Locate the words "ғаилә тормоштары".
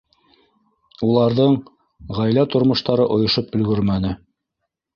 2.21-3.07